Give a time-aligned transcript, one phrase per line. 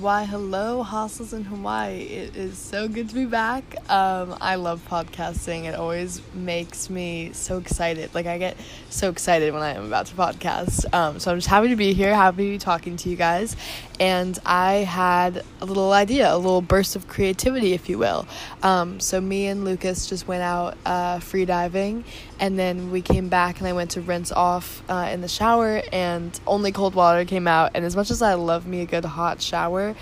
[0.00, 2.00] Why, hello, hostels in Hawaii.
[2.00, 3.76] It is so good to be back.
[3.88, 5.64] Um, I love podcasting.
[5.64, 8.12] It always makes me so excited.
[8.12, 8.56] Like, I get
[8.90, 10.92] so excited when I am about to podcast.
[10.92, 13.56] Um, so I'm just happy to be here, happy to be talking to you guys.
[14.00, 18.26] And I had a little idea, a little burst of creativity, if you will.
[18.62, 22.04] Um, so me and Lucas just went out uh, free diving,
[22.40, 25.80] and then we came back and I went to rinse off uh, in the shower,
[25.92, 27.70] and only cold water came out.
[27.74, 29.94] And as much as I love me a good hot shower,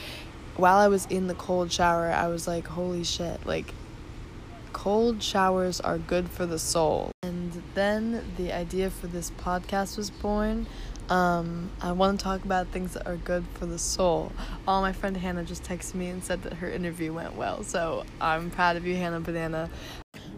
[0.56, 3.74] while I was in the cold shower, I was like, holy shit, like,
[4.72, 7.10] cold showers are good for the soul.
[7.22, 10.66] And then the idea for this podcast was born.
[11.08, 14.32] Um, I want to talk about things that are good for the soul.
[14.66, 18.04] Oh, my friend Hannah just texted me and said that her interview went well, so
[18.20, 19.68] I'm proud of you, Hannah Banana.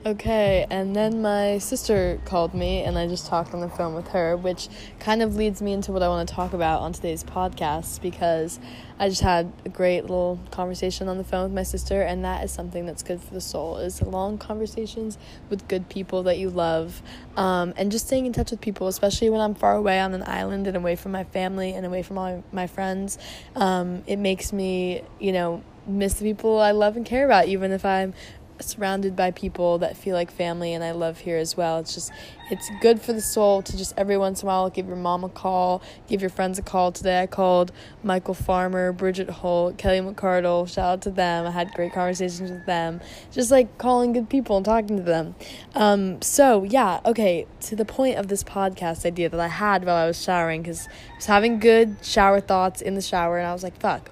[0.07, 4.09] Okay, and then my sister called me, and I just talked on the phone with
[4.09, 4.69] her, which
[5.01, 8.61] kind of leads me into what I want to talk about on today's podcast because
[8.99, 12.45] I just had a great little conversation on the phone with my sister, and that
[12.45, 13.79] is something that's good for the soul.
[13.79, 15.17] Is long conversations
[15.49, 17.01] with good people that you love,
[17.39, 20.25] um, and just staying in touch with people, especially when I'm far away on an
[20.27, 23.17] island and away from my family and away from all my friends.
[23.57, 27.73] Um, it makes me, you know, miss the people I love and care about, even
[27.73, 28.13] if I'm
[28.61, 31.79] surrounded by people that feel like family and I love here as well.
[31.79, 32.13] It's just
[32.51, 35.25] it's good for the soul to just every once in a while give your mom
[35.25, 36.93] a call, give your friends a call.
[36.93, 40.69] Today I called Michael Farmer, Bridget Holt, Kelly McCardle.
[40.69, 41.47] Shout out to them.
[41.47, 43.01] I had great conversations with them.
[43.33, 45.35] Just like calling good people and talking to them.
[45.75, 49.97] Um, so yeah, okay, to the point of this podcast idea that I had while
[49.97, 53.53] I was showering because I was having good shower thoughts in the shower and I
[53.53, 54.11] was like, fuck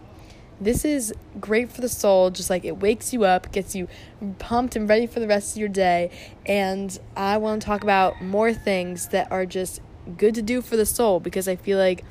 [0.64, 3.88] this is great for the soul, just like it wakes you up, gets you
[4.38, 6.10] pumped and ready for the rest of your day.
[6.46, 9.80] And I want to talk about more things that are just
[10.16, 12.04] good to do for the soul because I feel like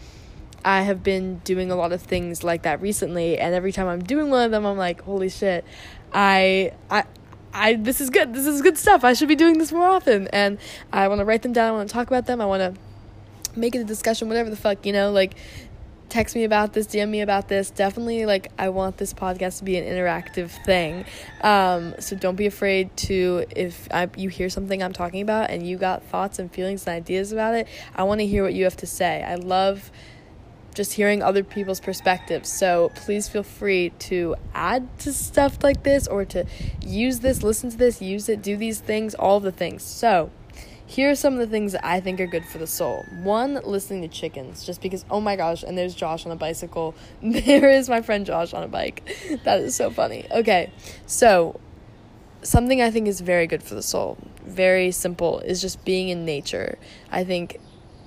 [0.63, 4.03] I have been doing a lot of things like that recently and every time I'm
[4.03, 5.65] doing one of them I'm like, holy shit,
[6.13, 7.03] I I
[7.53, 8.33] I this is good.
[8.33, 9.03] This is good stuff.
[9.03, 10.27] I should be doing this more often.
[10.29, 10.57] And
[10.93, 11.69] I want to write them down.
[11.69, 12.39] I want to talk about them.
[12.41, 15.35] I want to make it a discussion, whatever the fuck, you know, like
[16.11, 17.71] text me about this, DM me about this.
[17.71, 21.05] Definitely, like, I want this podcast to be an interactive thing.
[21.41, 25.65] Um, so don't be afraid to, if I, you hear something I'm talking about and
[25.65, 28.65] you got thoughts and feelings and ideas about it, I want to hear what you
[28.65, 29.23] have to say.
[29.23, 29.89] I love
[30.75, 32.49] just hearing other people's perspectives.
[32.51, 36.45] So please feel free to add to stuff like this or to
[36.81, 39.83] use this, listen to this, use it, do these things, all the things.
[39.83, 40.29] So,
[40.91, 43.05] here are some of the things that I think are good for the soul.
[43.23, 46.95] One, listening to chickens, just because, oh my gosh, and there's Josh on a bicycle.
[47.21, 49.01] There is my friend Josh on a bike.
[49.45, 50.25] That is so funny.
[50.29, 50.69] Okay,
[51.05, 51.61] so
[52.43, 56.25] something I think is very good for the soul, very simple, is just being in
[56.25, 56.77] nature.
[57.09, 57.61] I think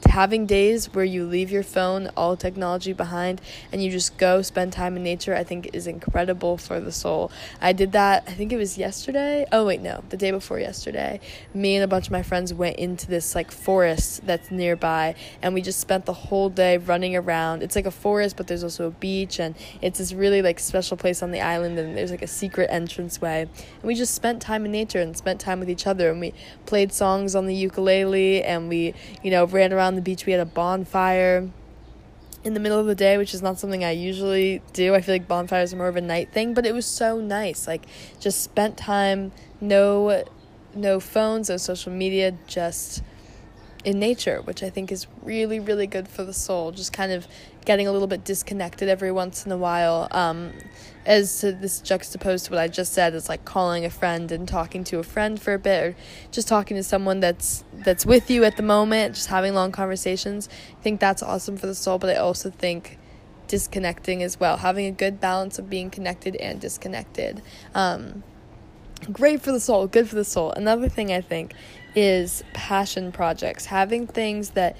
[0.06, 3.40] having days where you leave your phone, all technology behind,
[3.72, 7.30] and you just go spend time in nature, I think is incredible for the soul.
[7.60, 9.46] I did that, I think it was yesterday.
[9.50, 11.20] Oh, wait, no, the day before yesterday.
[11.52, 15.54] Me and a bunch of my friends went into this like forest that's nearby, and
[15.54, 17.62] we just spent the whole day running around.
[17.62, 20.96] It's like a forest, but there's also a beach, and it's this really like special
[20.96, 23.42] place on the island, and there's like a secret entranceway.
[23.42, 26.34] And we just spent time in nature and spent time with each other, and we
[26.66, 30.26] played songs on the ukulele, and we, you know, ran around the beach.
[30.26, 31.48] We had a bonfire
[32.44, 34.94] in the middle of the day, which is not something I usually do.
[34.94, 37.66] I feel like bonfires are more of a night thing, but it was so nice.
[37.66, 37.86] Like
[38.20, 40.24] just spent time, no
[40.74, 43.02] no phones, no social media, just
[43.84, 46.72] in nature, which I think is really, really good for the soul.
[46.72, 47.26] Just kind of
[47.64, 50.08] getting a little bit disconnected every once in a while.
[50.10, 50.52] Um,
[51.06, 54.48] as to this juxtaposed to what I just said, is like calling a friend and
[54.48, 55.96] talking to a friend for a bit, or
[56.30, 60.48] just talking to someone that's that's with you at the moment, just having long conversations.
[60.78, 62.98] I think that's awesome for the soul, but I also think
[63.48, 67.42] disconnecting as well, having a good balance of being connected and disconnected.
[67.74, 68.22] Um,
[69.12, 70.52] great for the soul, good for the soul.
[70.52, 71.52] Another thing I think
[71.94, 74.76] is passion projects, having things that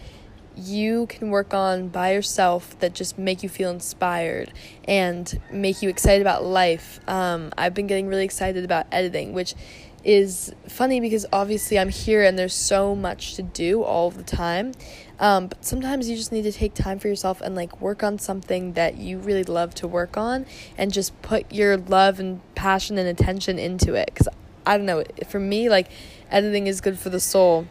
[0.56, 4.52] you can work on by yourself that just make you feel inspired
[4.86, 7.00] and make you excited about life.
[7.08, 9.55] Um, I've been getting really excited about editing, which
[10.05, 14.72] is funny because obviously I'm here and there's so much to do all the time.
[15.19, 18.19] Um, but sometimes you just need to take time for yourself and like work on
[18.19, 20.44] something that you really love to work on
[20.76, 24.11] and just put your love and passion and attention into it.
[24.12, 24.28] Because
[24.66, 25.90] I don't know, for me, like
[26.31, 27.66] editing is good for the soul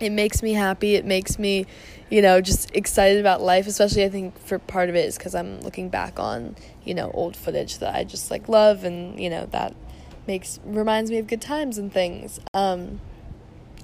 [0.00, 0.94] it makes me happy.
[0.94, 1.66] It makes me,
[2.10, 3.66] you know, just excited about life.
[3.66, 7.10] Especially, I think for part of it is because I'm looking back on, you know,
[7.12, 9.74] old footage that I just like love, and you know that
[10.26, 12.40] makes reminds me of good times and things.
[12.52, 13.00] Um,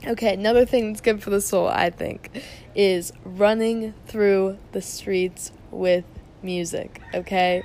[0.07, 2.31] okay, another thing that's good for the soul, I think,
[2.75, 6.05] is running through the streets with
[6.43, 7.63] music, okay?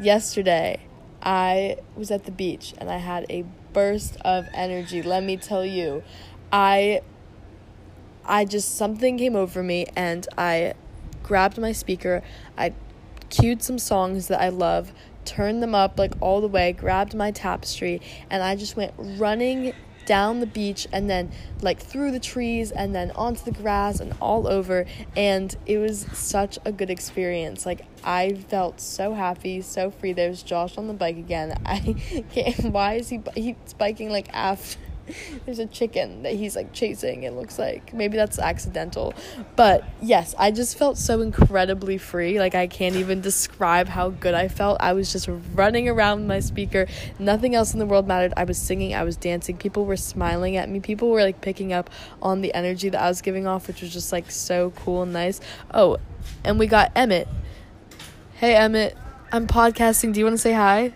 [0.00, 0.80] Yesterday,
[1.22, 3.44] I was at the beach and I had a
[3.76, 5.02] burst of energy.
[5.02, 6.02] Let me tell you,
[6.50, 7.02] I
[8.24, 10.72] I just something came over me and I
[11.22, 12.22] grabbed my speaker.
[12.56, 12.72] I
[13.28, 14.94] cued some songs that I love,
[15.26, 18.00] turned them up like all the way, grabbed my tapestry,
[18.30, 19.74] and I just went running
[20.06, 21.30] down the beach and then
[21.60, 24.86] like through the trees and then onto the grass and all over.
[25.16, 27.66] And it was such a good experience.
[27.66, 30.12] Like i felt so happy so free.
[30.12, 31.60] There's josh on the bike again.
[31.66, 34.78] I can't why is he he's biking like after
[35.44, 37.92] there's a chicken that he's like chasing it looks like.
[37.92, 39.14] Maybe that's accidental.
[39.54, 42.38] But yes i just felt so incredibly free.
[42.38, 44.78] Like i can't even describe how good i felt.
[44.80, 46.86] I was just running around my speaker.
[47.18, 48.32] Nothing else in the world mattered.
[48.36, 49.56] I was singing i was dancing.
[49.56, 50.80] People were smiling at me.
[50.80, 51.90] People were like picking up
[52.22, 55.12] on the energy that i was giving off which was just like so cool and
[55.12, 55.40] nice.
[55.72, 55.98] Oh
[56.44, 57.28] and we got emmett.
[58.34, 58.96] Hey emmett.
[59.32, 60.12] I'm podcasting.
[60.12, 60.92] Do you want to say hi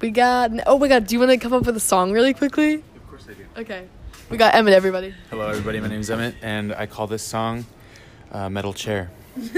[0.00, 0.50] we got.
[0.66, 2.74] Oh my god, do you want to come up with a song really quickly?
[2.74, 3.44] Of course I do.
[3.62, 3.86] Okay.
[4.28, 5.14] We got Emmett, everybody.
[5.30, 5.78] Hello, everybody.
[5.80, 7.64] My name is Emmett, and I call this song
[8.32, 9.10] uh, Metal Chair.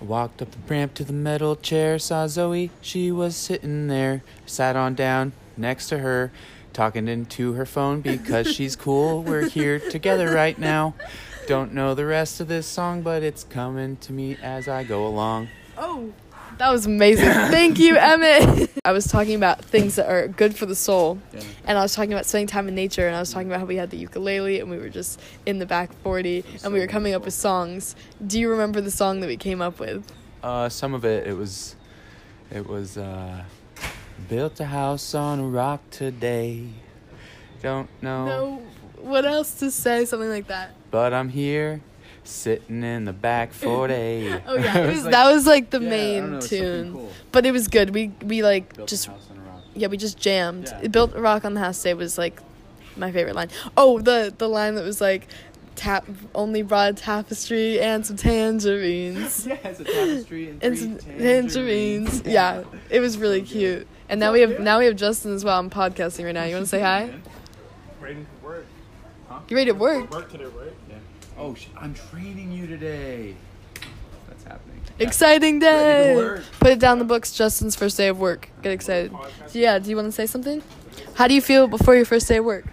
[0.00, 4.22] I walked up the ramp to the metal chair, saw Zoe, she was sitting there.
[4.46, 6.30] Sat on down next to her,
[6.72, 9.22] talking into her phone because she's cool.
[9.22, 10.94] We're here together right now.
[11.48, 15.06] Don't know the rest of this song, but it's coming to me as I go
[15.06, 15.48] along.
[15.76, 16.12] Oh.
[16.58, 17.24] That was amazing.
[17.30, 18.70] Thank you, Emmett.
[18.84, 21.18] I was talking about things that are good for the soul.
[21.32, 21.40] Yeah.
[21.66, 23.66] And I was talking about spending time in nature and I was talking about how
[23.66, 26.86] we had the ukulele and we were just in the back 40 and we were
[26.88, 27.94] coming up with songs.
[28.26, 30.04] Do you remember the song that we came up with?
[30.42, 31.76] Uh, some of it, it was,
[32.50, 33.44] it was, uh,
[34.28, 36.68] built a house on a rock today.
[37.62, 38.62] Don't know, No.
[39.00, 40.04] What else to say?
[40.06, 40.74] Something like that.
[40.90, 41.80] but I'm here,
[42.28, 43.94] sitting in the back 40.
[44.46, 46.92] Oh yeah, it was, like- that was like the Yeah, main know, tune.
[46.92, 47.12] cool.
[47.32, 47.90] But it was good.
[47.90, 49.62] We we like Built just house on a rock.
[49.74, 50.64] yeah, we just jammed.
[50.66, 50.80] Yeah.
[50.84, 52.40] It built a rock on the house day was like
[52.96, 53.48] my favorite line.
[53.76, 55.28] Oh, the the line that was like
[55.76, 56.04] tap
[56.34, 59.46] only brought a tapestry and some tangerines.
[59.46, 61.52] Yeah, it's a tapestry and, and three some tangerines.
[61.54, 62.22] tangerines.
[62.26, 63.86] Yeah, it was really So cute.
[64.08, 65.58] And now we have now we have Justin as well.
[65.58, 66.44] I'm podcasting right now.
[66.44, 67.14] You want to say hi?
[68.00, 68.66] Ready for work.
[69.28, 69.38] Huh?
[69.48, 70.10] You ready to work?
[70.10, 70.72] Work today, right?
[71.38, 71.44] Yeah.
[71.44, 73.34] Oh, sh- I'm training you today.
[74.28, 74.80] That's happening.
[74.98, 76.40] Exciting day.
[76.60, 77.32] Put it down the books.
[77.32, 78.50] Justin's first day of work.
[78.62, 79.12] Get excited.
[79.52, 79.78] Yeah.
[79.78, 80.62] Do you want to say something?
[81.14, 82.64] How do you feel before your first day of work?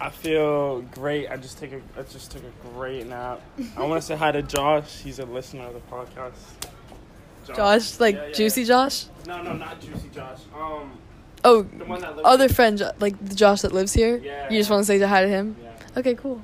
[0.00, 1.28] I feel great.
[1.28, 3.40] I just take a I just took a great nap.
[3.76, 4.98] I want to say hi to Josh.
[4.98, 6.32] He's a listener of the podcast.
[7.46, 8.66] Josh, Josh like Yeah, yeah, Juicy yeah.
[8.66, 9.04] Josh?
[9.26, 10.38] No, no, not Juicy Josh.
[10.54, 10.98] Um,
[11.44, 14.16] Oh, the one that lives other friend, like the Josh that lives here.
[14.18, 14.48] Yeah.
[14.50, 15.56] You just want to say hi to him?
[15.60, 15.70] Yeah.
[15.98, 16.42] Okay, cool.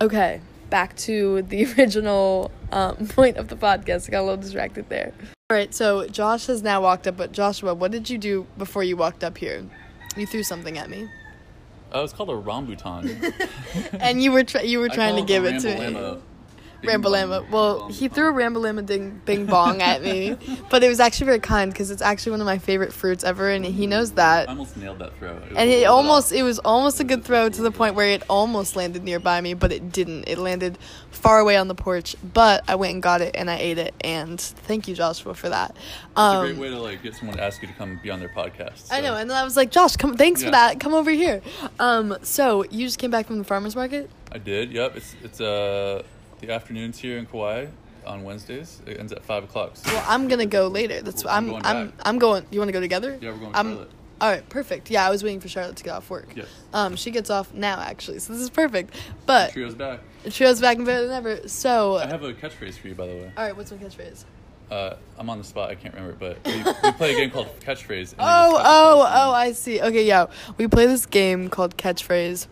[0.00, 0.40] Okay,
[0.72, 4.08] back to the original um, point of the podcast.
[4.08, 5.12] I got a little distracted there.
[5.50, 8.82] All right, so Josh has now walked up, but Joshua, what did you do before
[8.82, 9.62] you walked up here?
[10.16, 11.08] You threw something at me,
[11.94, 13.04] Oh, it's called a rambutan.
[14.00, 16.18] and you were try- you were trying to call give it to me.
[16.82, 16.90] Rambalama.
[16.90, 17.28] Bing Rambalama.
[17.42, 17.50] bong.
[17.50, 20.36] Well, he threw a Rambalama ding bing bong at me,
[20.70, 23.48] but it was actually very kind because it's actually one of my favorite fruits ever,
[23.50, 24.48] and he knows that.
[24.48, 25.36] I almost nailed that throw.
[25.36, 28.22] It And it almost it was almost a good throw to the point where it
[28.28, 30.24] almost landed nearby me, but it didn't.
[30.28, 30.78] It landed
[31.10, 33.94] far away on the porch, but I went and got it and I ate it.
[34.00, 35.70] And thank you, Joshua, for that.
[35.76, 38.10] It's a Um, great way to like get someone to ask you to come be
[38.10, 38.88] on their podcast.
[38.90, 40.16] I know, and then I was like, Josh, come.
[40.16, 40.80] Thanks for that.
[40.80, 41.40] Come over here.
[41.78, 44.10] Um, so you just came back from the farmers market.
[44.32, 44.72] I did.
[44.72, 44.96] Yep.
[44.96, 46.02] It's it's uh
[46.42, 47.66] the afternoons here in Kauai
[48.06, 48.82] on Wednesdays.
[48.86, 49.76] It ends at five o'clock.
[49.76, 51.00] So Well, I'm gonna go later.
[51.02, 51.94] That's We're I'm going I'm back.
[52.04, 52.44] I'm going.
[52.50, 53.16] You want to go together?
[53.20, 53.90] yeah, we're going to I'm- Charlotte.
[54.20, 54.88] All right, perfect.
[54.88, 56.28] Yeah, I was waiting for Charlotte to get off work.
[56.36, 56.46] Yes.
[56.72, 58.94] Um, she gets off now actually, so this is perfect.
[59.26, 59.98] But Trio's back.
[60.30, 61.48] Trio's back and better than ever.
[61.48, 63.32] So, I have a catchphrase for you, by the way.
[63.36, 64.24] all right, what's my catchphrase?
[64.70, 65.70] Uh, I'm on the spot.
[65.70, 68.14] I can't remember, but we, we play a game called catchphrase.
[68.20, 69.32] Oh, oh, oh.
[69.32, 69.80] I see.
[69.80, 70.26] Okay, yeah.
[70.56, 72.46] We play this game called Catchphrase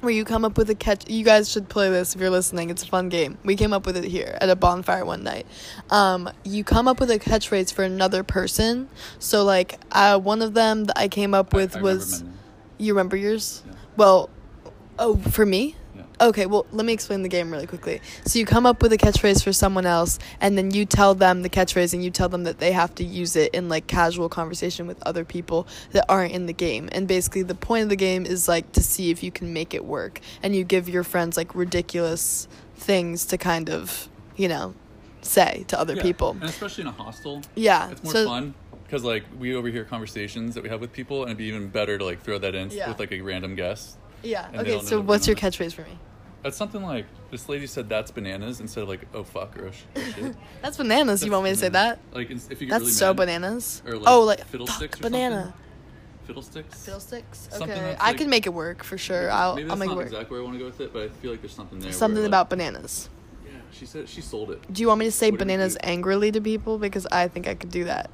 [0.00, 1.08] where you come up with a catch.
[1.08, 2.70] You guys should play this if you're listening.
[2.70, 3.38] It's a fun game.
[3.44, 5.46] We came up with it here at a bonfire one night.
[5.90, 8.88] Um, you come up with a catchphrase for another person.
[9.18, 12.22] So, like, uh, one of them that I came up with I remember was.
[12.22, 12.32] name.
[12.78, 13.62] You remember yours?
[13.66, 13.72] Yeah.
[13.96, 14.30] Well,
[14.98, 15.76] oh, for me?
[16.18, 18.00] Okay, well, let me explain the game really quickly.
[18.24, 21.42] So you come up with a catchphrase for someone else, and then you tell them
[21.42, 24.30] the catchphrase, and you tell them that they have to use it in like casual
[24.30, 26.88] conversation with other people that aren't in the game.
[26.92, 29.74] And basically, the point of the game is like to see if you can make
[29.74, 34.74] it work, and you give your friends like ridiculous things to kind of, you know,
[35.20, 36.30] say to other Yeah, people.
[36.30, 37.42] and especially in a hostel.
[37.54, 38.54] Yeah, It's more so- fun
[38.84, 41.98] because like we overhear conversations that we have with people, and it'd be even better
[41.98, 42.88] to like throw that in Yeah.
[42.88, 43.98] with like a random guest.
[44.22, 44.46] Yeah.
[44.52, 44.80] And Okay.
[44.80, 45.98] So what's your catchphrase for me?
[46.46, 50.00] That's something like this lady said that's bananas instead of like oh fuck or oh,
[50.14, 50.36] shit.
[50.62, 51.24] That's bananas.
[51.24, 51.98] you want me to say that?
[52.12, 53.82] Like if you get That's really so mad, bananas.
[53.84, 55.42] Or like oh, like fiddlesticks fuck, or banana.
[55.42, 55.60] something.
[56.28, 56.84] Fiddlesticks.
[56.84, 57.48] Fiddlesticks.
[57.52, 59.28] Okay, that's I can make it work for sure.
[59.28, 60.06] I'll, Maybe I'll that's make it not work.
[60.06, 61.88] exactly where I want to go with it, but I feel like there's something there.
[61.88, 63.08] where, Something like- about bananas.
[63.44, 64.72] Yeah, she said she sold it.
[64.72, 67.56] Do you want me to say What bananas angrily to people because I think I
[67.56, 68.08] could do that?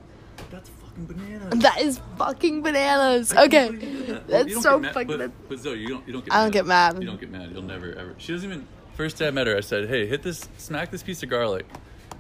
[0.50, 1.58] That's fucking bananas.
[1.62, 3.34] That is fucking bananas.
[3.34, 4.28] I Okay, believe you did that.
[4.28, 5.18] That's so mad- fucking.
[5.18, 6.06] But, but Zoe, you don't.
[6.06, 6.34] You don't get.
[6.34, 6.52] I don't mad.
[6.52, 7.00] get mad.
[7.00, 7.50] You don't get mad.
[7.52, 8.14] You'll never ever.
[8.18, 8.66] She doesn't even.
[8.94, 11.66] First day I met her, I said, "Hey, hit this, smack this piece of garlic,"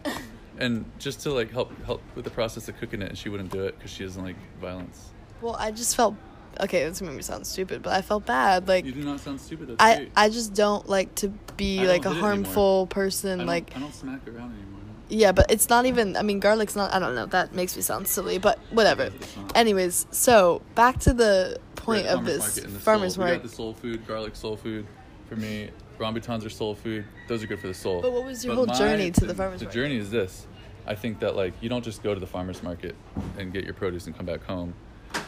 [0.58, 3.50] and just to like help help with the process of cooking it, and she wouldn't
[3.52, 5.10] do it because she doesn't like violence.
[5.40, 6.14] Well, I just felt.
[6.60, 8.68] Okay, this made me sound stupid, but I felt bad.
[8.68, 9.68] Like You do not sound stupid.
[9.68, 10.12] That's I, great.
[10.14, 12.28] I just don't like to be like a don't hit it anymore.
[12.44, 13.38] harmful person.
[13.38, 14.80] don't, Like I don't smack around anymore.
[15.08, 16.16] Yeah, but it's not even.
[16.16, 16.94] I mean, garlic's not.
[16.94, 17.26] I don't know.
[17.26, 19.10] That makes me sound silly, but whatever.
[19.54, 23.24] Anyways, so back to the point of this market the farmers soul.
[23.24, 23.48] We got market.
[23.50, 24.86] the soul food, garlic soul food.
[25.28, 27.04] For me, rambutans are soul food.
[27.28, 28.02] Those are good for the soul.
[28.02, 29.74] But what was your But whole journey to the farmer's The market?
[29.76, 30.46] The journey is this.
[30.86, 32.94] I think that like you don't just go to the farmer's market
[33.38, 34.74] and get your produce and come back home.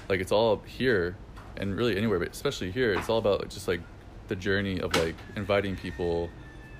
[0.09, 1.17] Like it's all here
[1.57, 3.81] and really anywhere, but especially here, it's all about just like
[4.29, 6.29] the journey of like inviting people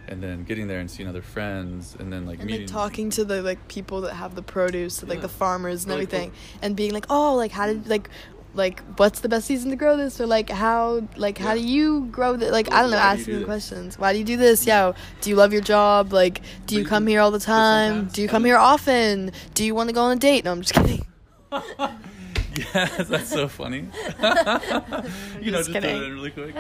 [0.09, 3.09] and then getting there and seeing other friends and then like And meeting like talking
[3.11, 5.21] to the like people that have the produce, like Yeah.
[5.23, 6.39] the farmers and Really everything, cool.
[6.63, 8.11] and being like, oh, like how did like.
[8.55, 11.63] Like what's the best season to grow this, or like how like how Yeah.
[11.63, 12.53] do you grow that?
[12.53, 13.99] Like I don't know, asking do questions.
[13.99, 14.65] Why do you do this?
[14.67, 14.93] Yeah.
[15.21, 16.13] Do you love your job?
[16.13, 18.07] Like, do you you come here all the time?
[18.13, 19.33] Do you come here often?
[19.55, 20.45] Do you want to go on a date?
[20.45, 21.05] No, I'm just kidding.
[21.53, 23.79] yes, that's so funny.
[24.21, 25.97] you know, just just kidding.
[25.99, 26.55] throw really quick.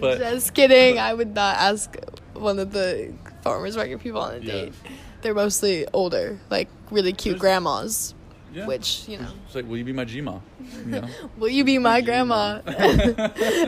[0.00, 0.98] But- just kidding.
[0.98, 1.96] I would not ask
[2.34, 3.12] one of the
[3.42, 4.52] farmers market people on a Yeah.
[4.52, 4.74] date.
[5.22, 8.14] They're mostly older, like really cute There's- grandmas.
[8.52, 8.66] Yeah.
[8.66, 10.40] Which you know, It's like, will you be my Gma?
[10.84, 11.08] You know?
[11.38, 12.60] will you be my grandma?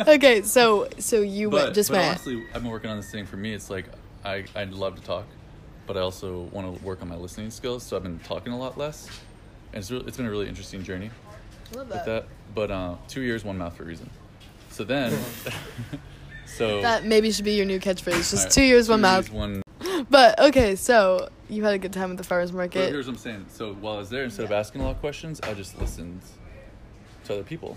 [0.09, 2.09] Okay, so so you but, went just but went.
[2.09, 3.25] honestly, I've been working on this thing.
[3.27, 3.87] For me, it's like
[4.25, 5.25] I I love to talk,
[5.87, 7.83] but I also want to work on my listening skills.
[7.83, 9.09] So I've been talking a lot less,
[9.73, 11.11] and it's really, it's been a really interesting journey
[11.75, 12.05] Love that.
[12.07, 12.27] that.
[12.55, 14.09] But uh, two years, one mouth for a reason.
[14.71, 15.17] So then,
[16.47, 18.31] so That maybe should be your new catchphrase.
[18.31, 19.31] Just alright, two years, one two mouth.
[19.33, 19.64] one.
[20.11, 22.91] But okay, so you had a good time at the farmers But market.
[22.91, 23.47] here's what I'm saying.
[23.49, 26.21] So while I was there, instead of asking a lot of questions, I just listened
[27.25, 27.77] to other people.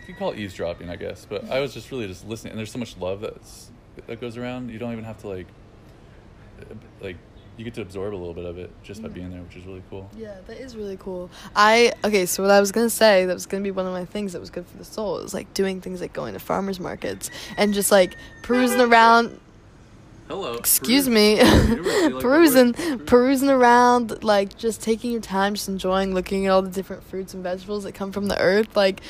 [0.00, 1.26] You could call it eavesdropping, I guess.
[1.28, 3.70] But I was just really just listening, and there's so much love that's
[4.06, 4.70] that goes around.
[4.70, 5.46] You don't even have to like,
[7.00, 7.16] like,
[7.56, 9.64] you get to absorb a little bit of it just by being there, which is
[9.64, 10.10] really cool.
[10.16, 11.30] Yeah, that is really cool.
[11.54, 14.04] I okay, so what I was gonna say that was gonna be one of my
[14.04, 16.80] things that was good for the soul is like doing things like going to farmers
[16.80, 19.40] markets and just like perusing around.
[20.28, 20.54] Hello.
[20.54, 22.72] Excuse me, You were- you like perusing,
[23.06, 27.34] perusing around, like just taking your time, just enjoying looking at all the different fruits
[27.34, 28.74] and vegetables that come from the earth.
[28.74, 29.02] Like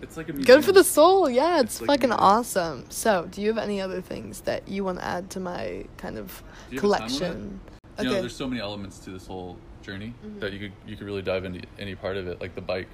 [0.00, 1.28] It's like a good for the soul.
[1.28, 2.84] Yeah, it's, It's like fucking awesome.
[2.88, 6.16] So, do you have any other things that you want to add to my kind
[6.18, 7.60] of Do you have a collection?
[7.98, 10.38] You know, there's so many elements to this whole journey Mm-hmm.
[10.40, 12.88] that you could you could really dive into any part of it, like the bike.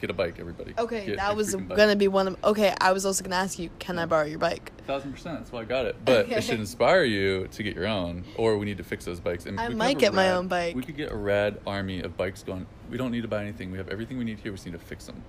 [0.00, 0.74] Get a bike, everybody.
[0.78, 2.36] Okay, Get that was gonna be one of.
[2.44, 4.70] Okay, I was also gonna ask you, can I borrow your bike?
[4.86, 5.38] thousand percent.
[5.40, 5.96] That's why I got it.
[6.04, 6.36] But Okay.
[6.36, 9.44] it should inspire you to get your own, or we need to fix those bikes.
[9.46, 10.76] And I might get my own bike.
[10.76, 12.66] We could get a rad army of bikes going.
[12.88, 13.72] We don't need to buy anything.
[13.72, 14.52] We have everything we need here.
[14.52, 15.22] We just need to fix them.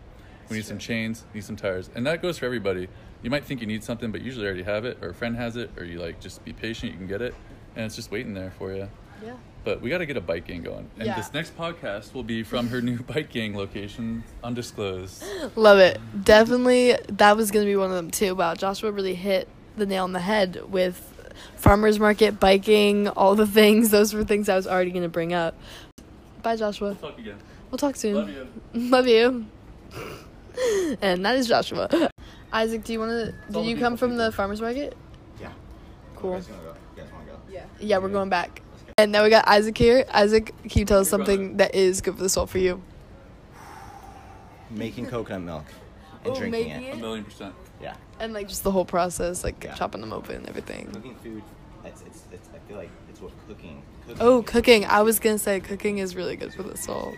[0.50, 2.88] We need some chains, need some tires, and that goes for everybody.
[3.22, 5.56] You might think you need something, but usually already have it, or a friend has
[5.56, 6.92] it, or you like just be patient.
[6.92, 7.34] You can get it,
[7.76, 8.88] and it's just waiting there for you.
[9.24, 9.34] Yeah.
[9.64, 10.90] But we got to get a bike gang going.
[10.98, 11.16] And Yeah.
[11.16, 15.24] this next podcast will be from her new bike gang location, undisclosed.
[15.56, 16.00] Love it.
[16.24, 18.36] Definitely, that was gonna be one of them too.
[18.36, 19.48] Wow, Joshua really hit
[19.78, 21.06] the nail on the head with
[21.56, 23.90] farmers market, biking, all the things.
[23.90, 25.56] Those were things I was already gonna bring up.
[26.42, 26.96] Bye, Joshua.
[26.96, 27.36] Talk again.
[27.70, 28.16] We'll talk soon.
[28.16, 28.48] Love you.
[28.74, 29.46] Love you.
[31.02, 32.10] and that is Joshua.
[32.52, 33.26] Isaac, do you want to?
[33.52, 34.96] Did you come beautiful from the farmers market?
[35.40, 35.50] Yeah.
[36.16, 36.32] Cool.
[36.32, 36.54] You guys go?
[36.96, 37.38] You guys wanna go?
[37.52, 37.66] Yeah.
[37.80, 38.62] Yeah, we're going back.
[39.00, 40.04] And now we got Isaac here.
[40.14, 41.32] Isaac, can you tell us Your brother.
[41.34, 42.82] something that is good for the soul for you?
[44.70, 45.66] Making coconut milk
[46.26, 46.94] and Oh, drinking making it.
[46.96, 47.56] A million percent.
[47.82, 47.96] Yeah.
[48.20, 49.74] And like just the whole process, like Yeah.
[49.76, 50.88] chopping them open and everything.
[50.92, 51.44] Cooking food.
[51.86, 53.82] It's, it's, it's, I feel like it's what cooking.
[54.06, 54.84] cooking Oh, cooking.
[54.86, 57.14] I was gonna say cooking is really good for the soul.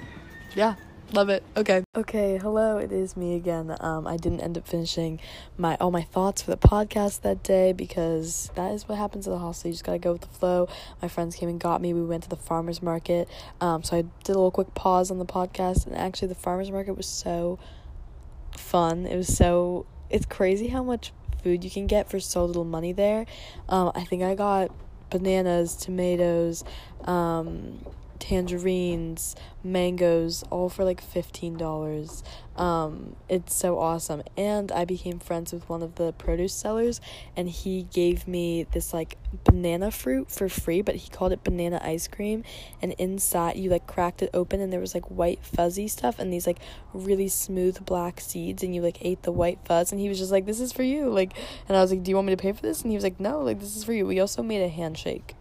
[0.56, 0.76] Yeah,
[1.14, 1.44] love it.
[1.58, 1.84] Okay.
[1.96, 3.76] Okay, hello, it is me again.
[3.80, 5.20] Um, I didn't end up finishing
[5.58, 9.32] my all my thoughts for the podcast that day because that is what happens at
[9.32, 9.70] the hostel.
[9.70, 10.70] You just gotta go with the flow.
[11.02, 11.94] My friends came and got me.
[11.94, 13.28] We went to the farmers market.
[13.60, 16.72] Um, so I did a little quick pause on the podcast, and actually, the farmers
[16.72, 17.60] market was so
[18.56, 19.06] fun.
[19.06, 19.86] It was so.
[20.10, 21.14] It's crazy how much
[21.44, 23.26] food you can get for so little money there.
[23.70, 24.72] Um, I think I got
[25.10, 26.64] bananas, tomatoes,
[27.06, 27.80] um,
[28.22, 32.24] tangerines, mangoes, all for like $15.
[32.56, 34.22] Um, it's so awesome.
[34.38, 37.02] And I became friends with one of the produce sellers,
[37.36, 41.82] and he gave me this like banana fruit for free, but he called it banana
[41.84, 42.44] ice cream.
[42.82, 46.32] And inside, you like cracked it open, and there was like white fuzzy stuff and
[46.32, 46.60] these like
[46.94, 49.92] really smooth black seeds, and you like ate the white fuzz.
[49.92, 51.10] And he was just like, This is for you.
[51.10, 51.34] Like,
[51.68, 52.84] and I was like, Do you want me to pay for this?
[52.84, 54.06] And he was like, No, like, this is for you.
[54.06, 55.36] We also made a handshake.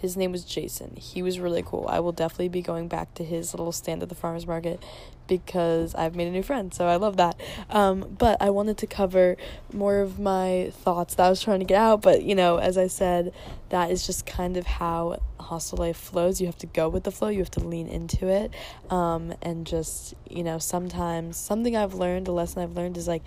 [0.00, 0.96] His name was Jason.
[0.96, 1.86] He was really cool.
[1.86, 4.82] I will definitely be going back to his little stand at the farmer's market
[5.26, 7.38] because I've made a new friend, so I love that.
[7.68, 9.36] Um, but I wanted to cover
[9.74, 12.78] more of my thoughts that I was trying to get out, but you know, as
[12.78, 13.34] I said,
[13.68, 16.40] that is just kind of how hostel life flows.
[16.40, 18.54] You have to go with the flow, you have to lean into it,
[18.88, 23.22] um, and just, you know, sometimes something I've learned, a lesson I've learned is like,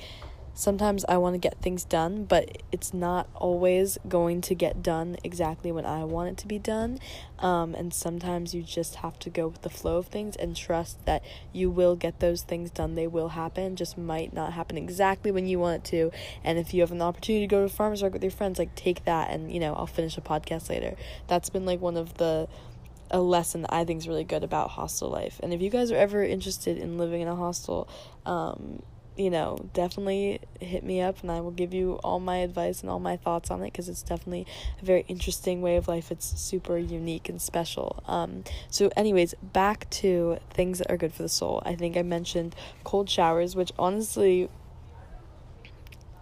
[0.54, 5.18] sometimes I want to get things done, but it's not always going to get done
[5.24, 7.00] exactly when I want it to be done.
[7.40, 11.06] Um, and sometimes you just have to go with the flow of things and trust
[11.06, 12.96] that you will get those things done.
[12.96, 16.12] They will happen, just might not happen exactly when you want it to.
[16.44, 18.60] And if you have an opportunity to go to a farmer's market with your friends,
[18.60, 20.96] like take that and, you know, I'll finish a podcast later.
[21.28, 22.48] That's been like one of the
[23.12, 25.40] a lesson that I think is really good about hostel life.
[25.44, 27.88] And if you guys are ever interested in living in a hostel,
[28.26, 28.82] um,
[29.16, 32.90] you know, definitely hit me up and I will give you all my advice and
[32.90, 34.48] all my thoughts on it because it's definitely
[34.82, 36.12] a very interesting way of life.
[36.12, 38.04] It's super unique and special.
[38.08, 41.62] Um, so, anyways, back to things that are good for the soul.
[41.66, 44.50] I think I mentioned cold showers, which honestly,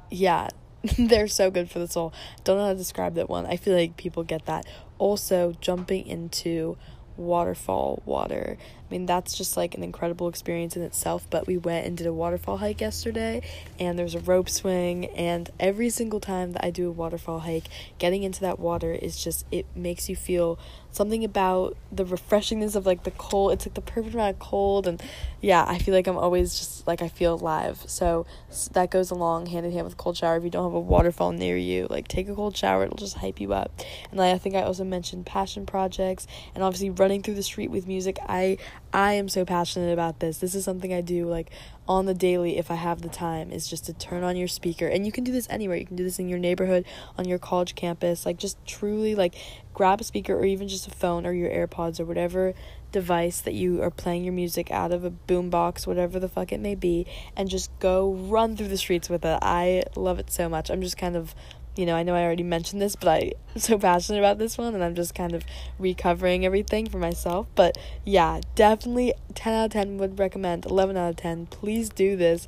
[0.10, 0.50] yeah,
[0.98, 2.14] they're so good for the soul.
[2.44, 3.46] Don't know how to describe that one.
[3.46, 4.66] I feel like people get that.
[4.98, 6.78] Also, jumping into
[7.18, 8.58] waterfall water.
[8.92, 11.26] I mean, that's just like an incredible experience in itself.
[11.30, 13.42] But we went and did a waterfall hike yesterday,
[13.80, 15.06] and there's a rope swing.
[15.06, 17.68] And every single time that I do a waterfall hike,
[18.00, 20.60] getting into that water is just, it makes you feel
[20.92, 23.54] something about the refreshingness of like the cold.
[23.54, 24.88] It's like the perfect amount of cold.
[24.88, 25.02] And
[25.40, 27.82] yeah, I feel like I'm always just like I feel alive.
[27.88, 28.26] So
[28.74, 30.38] that goes along hand in hand with cold shower.
[30.38, 33.18] If you don't have a waterfall near you, like take a cold shower, it'll just
[33.18, 33.72] hype you up.
[34.12, 37.88] And I think I also mentioned passion projects and obviously running through the street with
[37.88, 38.20] music.
[38.28, 38.58] I
[38.94, 40.40] I am so passionate about this.
[40.40, 41.50] This is something I do like
[41.88, 44.88] on the daily if I have the time is just to turn on your speaker.
[44.88, 45.78] And you can do this anywhere.
[45.78, 46.86] You can do this in your neighborhood,
[47.18, 48.26] on your college campus.
[48.26, 49.36] Like just truly like
[49.74, 52.54] grab a speaker or even just a phone or your AirPods or whatever
[52.92, 56.60] device that you are playing your music out of a boombox, whatever the fuck it
[56.60, 59.40] may be, and just go run through the streets with it.
[59.42, 60.70] I love it so much.
[60.70, 61.34] I'm just kind of
[61.76, 64.76] you know, I know I already mentioned this, but I'm so passionate about this one
[64.76, 65.44] and I'm just kind of
[65.80, 67.48] recovering everything for myself.
[67.56, 71.48] But yeah, definitely 10 out of 10 would recommend, 11 out of 10.
[71.48, 72.48] Please do this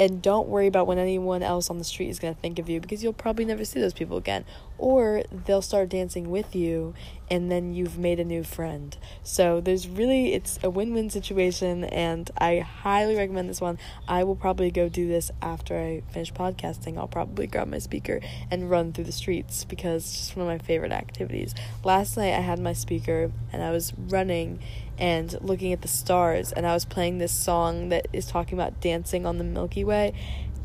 [0.00, 2.70] and don't worry about when anyone else on the street is going to think of
[2.70, 4.46] you because you'll probably never see those people again.
[4.78, 6.94] Or they'll start dancing with you
[7.30, 8.96] and then you've made a new friend.
[9.22, 13.78] So there's really it's a win-win situation and i highly recommend this one.
[14.08, 16.96] I will probably go do this after i finish podcasting.
[16.96, 20.50] I'll probably grab my speaker and run through the streets because it's just one of
[20.50, 21.54] my favorite activities.
[21.84, 24.60] Last night i had my speaker and i was running
[25.00, 28.80] and looking at the stars and I was playing this song that is talking about
[28.80, 30.12] dancing on the Milky Way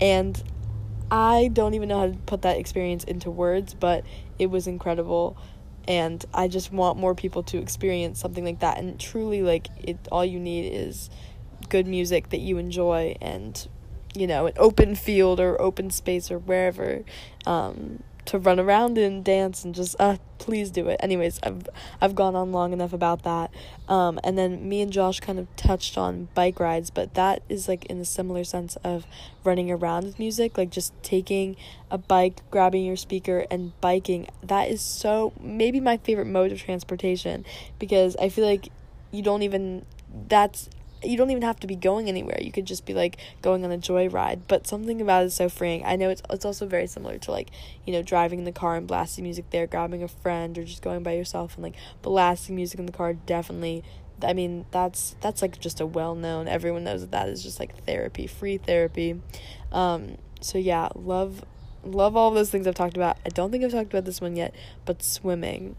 [0.02, 0.42] and
[1.10, 4.04] I don't even know how to put that experience into words but
[4.38, 5.38] it was incredible
[5.88, 9.98] and I just want more people to experience something like that and truly like it
[10.12, 11.10] all you need is
[11.70, 13.68] good music that you enjoy and
[14.14, 17.04] you know an open field or open space or wherever
[17.46, 21.00] um, to run around and dance and just uh please do it.
[21.00, 21.68] Anyways, I've
[22.02, 23.52] I've gone on long enough about that.
[23.88, 27.68] Um and then me and Josh kind of touched on bike rides, but that is
[27.68, 29.06] like in a similar sense of
[29.44, 31.56] running around with music, like just taking
[31.90, 34.28] a bike, grabbing your speaker and biking.
[34.44, 37.46] That is so maybe my favorite mode of transportation
[37.80, 38.70] because I feel like
[39.12, 39.86] you don't even
[40.28, 40.70] that's
[41.08, 42.38] you don't even have to be going anywhere.
[42.42, 44.42] You could just be like going on a joyride.
[44.48, 45.86] But something about it is so freeing.
[45.86, 47.50] I know it's it's also very similar to like,
[47.86, 50.82] you know, driving in the car and blasting music there, grabbing a friend or just
[50.82, 53.84] going by yourself and like blasting music in the car definitely
[54.24, 57.60] I mean, that's that's like just a well known everyone knows that that is just
[57.60, 59.22] like therapy, free therapy.
[59.72, 61.44] Um so yeah, love
[61.84, 63.18] love all those things I've talked about.
[63.26, 64.54] I don't think I've talked about this one yet,
[64.86, 65.76] but swimming.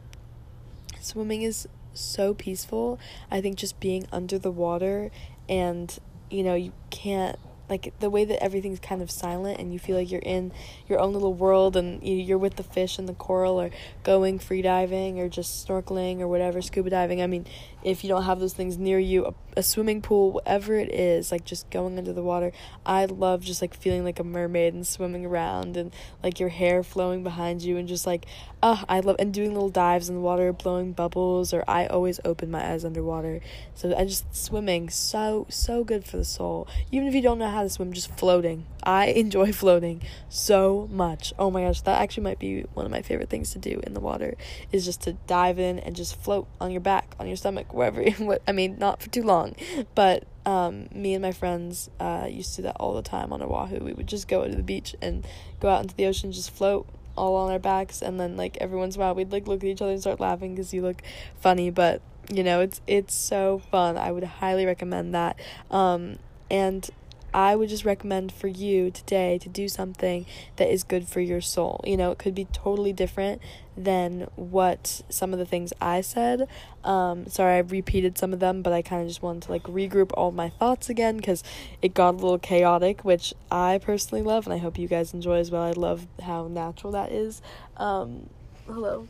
[1.01, 1.69] Swimming is
[2.01, 2.99] so peaceful.
[3.31, 5.11] I think just being under the water
[5.49, 5.97] and
[6.31, 9.97] you know, you can't like the way that everything's kind of silent and you feel
[9.97, 10.53] like you're in
[10.89, 13.71] your own little world and you're with the fish and the coral or
[14.05, 17.45] going free diving or just snorkeling or whatever scuba diving i mean
[17.87, 21.31] if you don't have those things near you, a, a swimming pool, whatever it is,
[21.31, 22.51] like just going under the water.
[22.85, 26.83] I love just like feeling like a mermaid and swimming around and like your hair
[26.83, 28.27] flowing behind you and just like,
[28.61, 32.19] uh, I love and doing little dives in the water, blowing bubbles, or I always
[32.25, 33.41] open my eyes underwater.
[33.77, 36.67] So I just swimming so so good for the soul.
[36.91, 38.67] Even if you don't know how to swim, just floating.
[38.83, 41.33] I enjoy floating so much.
[41.39, 43.95] Oh my gosh, that actually might be one of my favorite things to do in
[43.95, 44.35] the water
[44.73, 48.05] is just to dive in and just float on your back, on your stomach, wherever.
[48.49, 49.55] I mean, not for too long,
[49.95, 53.43] but um, me and my friends uh, used to do that all the time on
[53.43, 53.85] Oahu.
[53.85, 55.27] We would just go to the beach and
[55.61, 56.87] go out into the ocean, just float
[57.17, 59.63] all on our backs, and then like every once in a while we'd like look
[59.63, 61.03] at each other and start laughing because you look
[61.41, 62.01] funny, but
[62.33, 63.97] you know it's it's so fun.
[63.97, 65.39] I would highly recommend that.
[65.71, 66.19] Um,
[66.51, 66.89] and
[67.37, 70.25] I would just recommend for you today to do something
[70.57, 71.83] that is good for your soul.
[71.85, 73.43] You know, it could be totally different
[73.77, 76.49] than what some of the things I said.
[76.83, 79.65] Um, sorry, I repeated some of them, but I kind of just wanted to like
[79.65, 81.45] regroup all my thoughts again because
[81.83, 85.37] it got a little chaotic, which I personally love, and I hope you guys enjoy
[85.37, 85.63] as well.
[85.63, 87.43] I love how natural that is.
[87.77, 88.31] Um,
[88.67, 89.09] hello.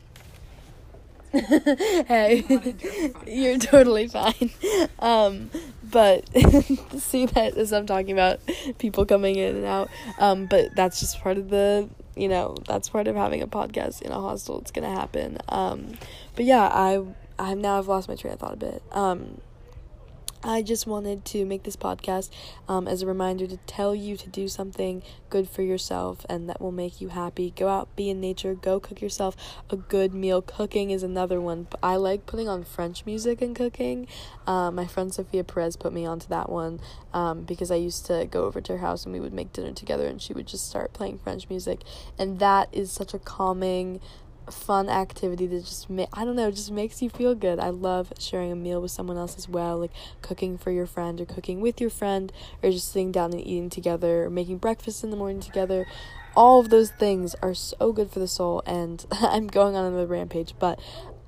[1.32, 2.44] Hey,
[3.26, 4.50] you're totally fine.
[4.98, 5.50] Um,
[5.82, 6.28] but
[6.98, 8.40] see that as I'm talking about
[8.78, 9.90] people coming in and out.
[10.18, 14.02] Um, but that's just part of the, you know, that's part of having a podcast
[14.02, 14.60] in a hostel.
[14.60, 15.38] It's gonna happen.
[15.48, 15.94] Um,
[16.34, 17.04] but yeah, I,
[17.38, 18.82] I'm now I've lost my train of thought a bit.
[18.92, 19.40] Um,
[20.42, 22.30] I just wanted to make this podcast
[22.68, 26.60] um, as a reminder to tell you to do something good for yourself and that
[26.60, 27.52] will make you happy.
[27.56, 29.36] Go out, be in nature, go cook yourself
[29.70, 30.42] a good meal.
[30.42, 31.66] Cooking is another one.
[31.82, 34.06] I like putting on French music and cooking.
[34.46, 36.80] Um, my friend Sophia Perez put me onto that one
[37.12, 39.72] um, because I used to go over to her house and we would make dinner
[39.72, 41.80] together and she would just start playing French music.
[42.18, 44.00] And that is such a calming,
[44.50, 47.58] fun activity that just ma- I don't know just makes you feel good.
[47.58, 51.20] I love sharing a meal with someone else as well, like cooking for your friend
[51.20, 52.32] or cooking with your friend
[52.62, 55.86] or just sitting down and eating together or making breakfast in the morning together.
[56.36, 60.06] All of those things are so good for the soul and I'm going on another
[60.06, 60.80] rampage, but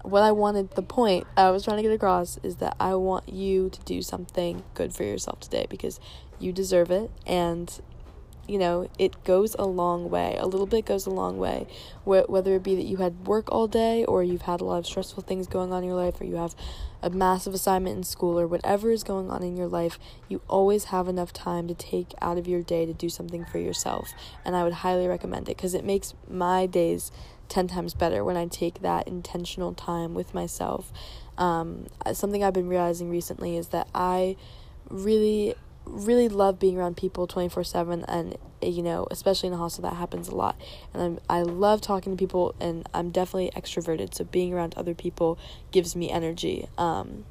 [0.02, 3.28] what I wanted the point I was trying to get across is that I want
[3.28, 6.00] you to do something good for yourself today because
[6.38, 7.80] you deserve it and
[8.48, 10.36] you know, it goes a long way.
[10.38, 11.66] A little bit goes a long way.
[12.04, 14.78] Wh- whether it be that you had work all day, or you've had a lot
[14.78, 16.56] of stressful things going on in your life, or you have
[17.02, 20.84] a massive assignment in school, or whatever is going on in your life, you always
[20.84, 24.14] have enough time to take out of your day to do something for yourself.
[24.44, 27.12] And I would highly recommend it because it makes my days
[27.48, 30.92] 10 times better when I take that intentional time with myself.
[31.36, 34.36] Um, something I've been realizing recently is that I
[34.90, 35.54] really
[35.90, 40.28] really love being around people 24/7 and you know especially in a hostel that happens
[40.28, 40.56] a lot.
[40.92, 44.94] And I'm, I love talking to people and I'm definitely extroverted so being around other
[44.94, 45.38] people
[45.70, 47.24] gives me energy um,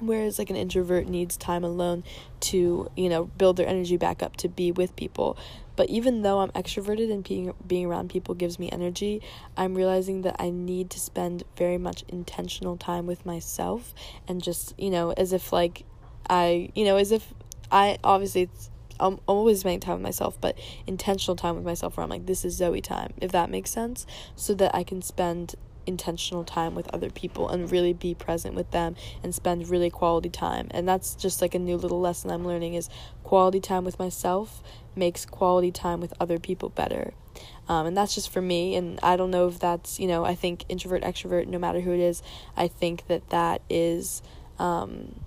[0.00, 2.04] whereas like an introvert needs time alone
[2.40, 5.36] to you know build their energy back up to be with people.
[5.76, 9.22] But even though I'm extroverted and being being around people gives me energy,
[9.56, 13.94] I'm realizing that I need to spend very much intentional time with myself
[14.26, 15.84] and just, you know, as if like
[16.28, 17.32] I, you know, as if
[17.70, 22.04] I obviously it's I'm always spending time with myself, but intentional time with myself where
[22.04, 25.54] I'm like, this is Zoe time, if that makes sense, so that I can spend
[25.86, 30.28] intentional time with other people and really be present with them and spend really quality
[30.28, 30.68] time.
[30.72, 32.90] And that's just like a new little lesson I'm learning is
[33.24, 34.62] quality time with myself
[34.94, 37.14] makes quality time with other people better.
[37.68, 38.74] Um, and that's just for me.
[38.74, 41.92] And I don't know if that's, you know, I think introvert, extrovert, no matter who
[41.92, 42.22] it is,
[42.56, 44.22] I think that that is.
[44.58, 45.20] Um,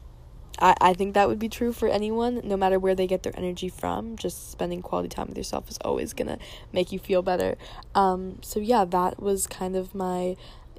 [0.61, 3.35] I, I think that would be true for anyone, no matter where they get their
[3.35, 4.15] energy from.
[4.15, 6.37] Just spending quality time with yourself is always gonna
[6.71, 7.57] make you feel better.
[7.95, 10.35] Um, so yeah, that was kind of my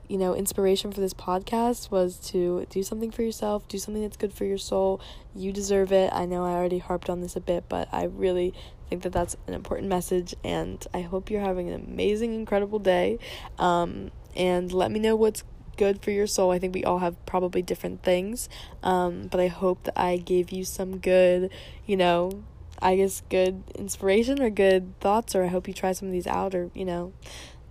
[0.08, 4.16] you know inspiration for this podcast was to do something for yourself do something that's
[4.16, 5.00] good for your soul
[5.34, 8.52] you deserve it i know i already harped on this a bit but i really
[8.90, 13.18] think that that's an important message and i hope you're having an amazing incredible day
[13.58, 15.44] um, and let me know what's
[15.82, 16.52] good for your soul.
[16.52, 18.48] I think we all have probably different things.
[18.84, 21.50] Um, but I hope that I gave you some good,
[21.86, 22.44] you know,
[22.80, 26.28] I guess good inspiration or good thoughts or I hope you try some of these
[26.28, 27.12] out or, you know,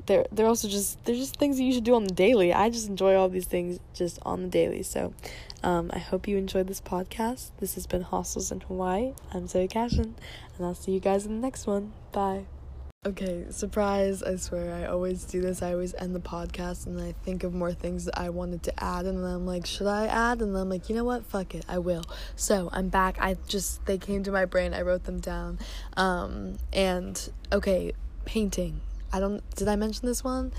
[0.08, 2.52] they're they're also just they're just things that you should do on the daily.
[2.54, 4.84] I just enjoy all these things just on the daily.
[4.84, 5.14] So
[5.64, 7.52] um, I hope you enjoyed this podcast.
[7.60, 9.14] This has been Hostels in Hawaii.
[9.34, 10.16] I'm Zoe Cashin,
[10.58, 11.94] and I'll see you guys in the next one.
[12.12, 12.46] Bye.
[13.04, 14.22] Okay, surprise.
[14.22, 15.64] I swear I always do this.
[15.64, 18.84] I always end the podcast and I think of more things that I wanted to
[18.84, 20.40] add and then I'm like, should I add?
[20.40, 21.26] And then I'm like, you know what?
[21.26, 21.66] Fuck it.
[21.68, 22.04] I will.
[22.36, 23.18] So, I'm back.
[23.20, 24.76] I just they came to my brain.
[24.76, 25.58] I wrote them down.
[25.98, 27.94] Um and okay,
[28.26, 28.82] painting.
[29.12, 30.52] I don't did I mention this one?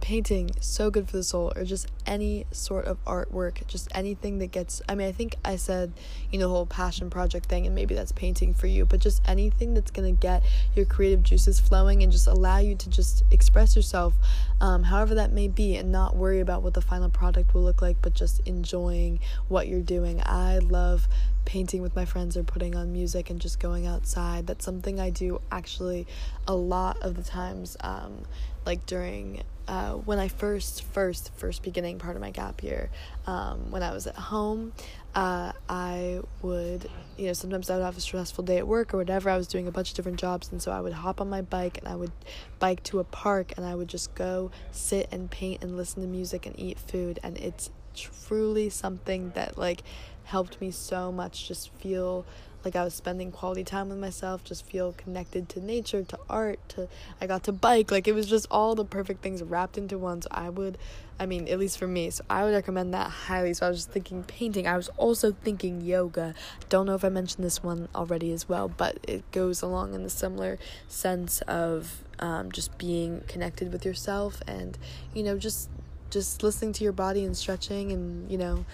[0.00, 4.48] Painting so good for the soul or just any sort of artwork just anything that
[4.48, 5.92] gets i mean i think i said
[6.30, 9.20] you know the whole passion project thing and maybe that's painting for you but just
[9.26, 10.42] anything that's going to get
[10.74, 14.14] your creative juices flowing and just allow you to just express yourself
[14.60, 17.82] um, however that may be and not worry about what the final product will look
[17.82, 20.20] like but just enjoying what you're doing.
[20.24, 21.08] I love
[21.44, 24.46] painting with my friends or putting on music and just going outside.
[24.46, 26.06] That's something i do actually
[26.46, 28.22] a lot of the times um,
[28.68, 32.90] like during uh, when I first, first, first beginning part of my gap year,
[33.26, 34.74] um, when I was at home,
[35.14, 38.98] uh, I would, you know, sometimes I would have a stressful day at work or
[38.98, 39.30] whatever.
[39.30, 41.40] I was doing a bunch of different jobs, and so I would hop on my
[41.40, 42.12] bike and I would
[42.58, 46.08] bike to a park and I would just go sit and paint and listen to
[46.08, 47.18] music and eat food.
[47.22, 49.82] And it's truly something that, like,
[50.24, 52.26] helped me so much just feel
[52.64, 56.60] like I was spending quality time with myself, just feel connected to nature, to art,
[56.70, 56.88] to
[57.20, 57.90] I got to bike.
[57.90, 60.22] Like it was just all the perfect things wrapped into one.
[60.22, 60.78] So I would
[61.20, 63.52] I mean, at least for me, so I would recommend that highly.
[63.52, 64.68] So I was just thinking painting.
[64.68, 66.34] I was also thinking yoga.
[66.68, 70.04] Don't know if I mentioned this one already as well, but it goes along in
[70.04, 74.78] the similar sense of um, just being connected with yourself and,
[75.12, 75.68] you know, just
[76.10, 78.64] just listening to your body and stretching and, you know,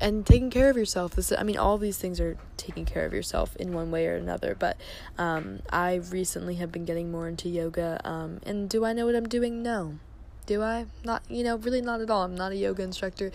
[0.00, 1.14] and taking care of yourself.
[1.14, 4.16] This, I mean, all these things are taking care of yourself in one way or
[4.16, 4.54] another.
[4.58, 4.76] But
[5.16, 8.00] um, I recently have been getting more into yoga.
[8.04, 9.62] Um, and do I know what I'm doing?
[9.62, 9.98] No.
[10.46, 10.86] Do I?
[11.04, 12.22] Not, you know, really not at all.
[12.22, 13.32] I'm not a yoga instructor,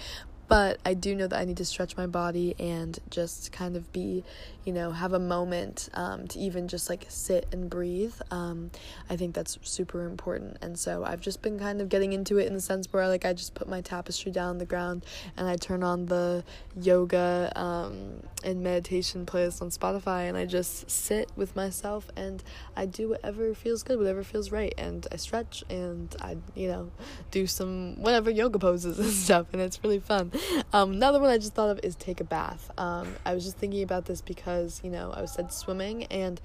[0.47, 3.91] but I do know that I need to stretch my body and just kind of
[3.93, 4.23] be,
[4.65, 8.13] you know, have a moment um, to even just like sit and breathe.
[8.29, 8.71] Um,
[9.10, 10.58] I think that's super important.
[10.62, 13.25] And so I've just been kind of getting into it in the sense where like
[13.25, 15.06] I just put my tapestry down on the ground
[15.38, 16.43] and I turn on the
[16.79, 22.43] yoga um, and meditation playlist on Spotify and I just sit with myself and
[22.75, 24.73] I do whatever feels good, whatever feels right.
[24.77, 26.91] And I stretch and I, you know,
[27.32, 29.47] do some whatever yoga poses and stuff.
[29.53, 30.33] And it's really fun.
[30.74, 32.72] Um, another one I just thought of is take a bath.
[32.80, 36.41] Um, I was just thinking about this because, you know, I was said swimming and,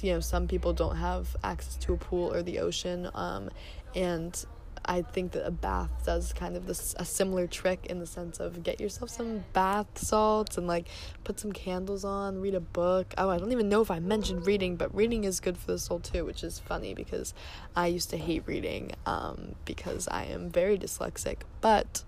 [0.00, 3.10] you know, some people don't have access to a pool or the ocean.
[3.12, 3.50] Um,
[3.96, 4.44] and
[4.84, 8.40] I think that a bath does kind of this a similar trick in the sense
[8.40, 10.88] of get yourself some bath salts and like
[11.24, 13.14] put some candles on, read a book.
[13.16, 15.78] Oh, I don't even know if I mentioned reading, but reading is good for the
[15.78, 17.32] soul too, which is funny because
[17.76, 21.38] I used to hate reading um, because I am very dyslexic.
[21.60, 22.04] But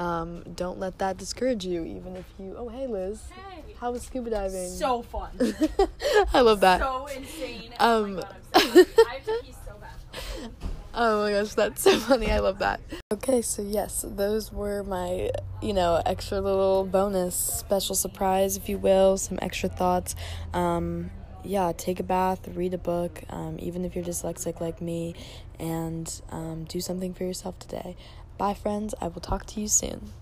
[0.00, 2.54] um, don't let that discourage you, even if you.
[2.56, 3.20] Oh, hey, Liz.
[3.34, 3.74] Hey.
[3.78, 4.68] How was scuba diving?
[4.70, 5.30] So fun.
[6.32, 6.80] I love that.
[6.80, 7.74] So insane.
[7.78, 10.50] Um, oh my god, I'm so have to pee so bad.
[10.92, 12.32] Oh my gosh, that's so funny.
[12.32, 12.80] I love that.
[13.12, 15.30] Okay, so yes, those were my,
[15.62, 20.16] you know, extra little bonus, special surprise, if you will, some extra thoughts.
[20.52, 21.10] Um,
[21.44, 25.14] yeah, take a bath, read a book, um, even if you're dyslexic like me,
[25.60, 27.96] and um, do something for yourself today.
[28.40, 28.94] Bye, friends.
[29.02, 30.12] I will talk to you soon.